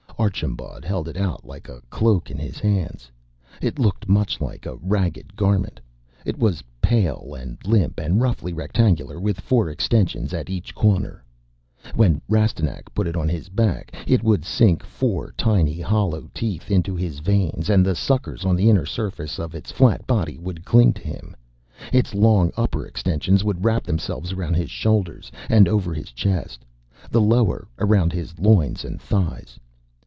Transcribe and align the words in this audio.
Archambaud 0.19 0.85
held 0.85 1.07
it 1.09 1.17
out 1.17 1.43
like 1.47 1.67
a 1.67 1.81
cloak 1.89 2.29
in 2.29 2.37
his 2.37 2.59
hands. 2.59 3.09
It 3.59 3.79
looked 3.79 4.07
much 4.07 4.39
like 4.39 4.67
a 4.67 4.75
ragged 4.75 5.35
garment. 5.35 5.79
It 6.25 6.37
was 6.37 6.63
pale 6.79 7.33
and 7.35 7.57
limp 7.65 7.99
and 7.99 8.21
roughly 8.21 8.53
rectangular 8.53 9.19
with 9.19 9.39
four 9.41 9.67
extensions 9.67 10.31
at 10.31 10.47
each 10.47 10.75
corner. 10.75 11.23
When 11.95 12.21
Rastignac 12.29 12.93
put 12.93 13.07
it 13.07 13.15
on 13.15 13.29
his 13.29 13.49
back, 13.49 13.95
it 14.05 14.21
would 14.21 14.45
sink 14.45 14.83
four 14.83 15.33
tiny 15.35 15.81
hollow 15.81 16.29
teeth 16.35 16.69
into 16.69 16.95
his 16.95 17.17
veins 17.17 17.67
and 17.67 17.83
the 17.83 17.95
suckers 17.95 18.45
on 18.45 18.55
the 18.55 18.69
inner 18.69 18.85
surface 18.85 19.39
of 19.39 19.55
its 19.55 19.71
flat 19.71 20.05
body 20.05 20.37
would 20.37 20.65
cling 20.65 20.93
to 20.93 21.01
him. 21.01 21.35
Its 21.91 22.13
long 22.13 22.51
upper 22.55 22.85
extensions 22.85 23.43
would 23.43 23.65
wrap 23.65 23.85
themselves 23.85 24.33
around 24.33 24.53
his 24.53 24.69
shoulders 24.69 25.31
and 25.49 25.67
over 25.67 25.95
his 25.95 26.11
chest; 26.11 26.63
the 27.09 27.19
lower, 27.21 27.67
around 27.79 28.13
his 28.13 28.37
loins 28.37 28.85
and 28.85 29.01
thighs. 29.01 29.59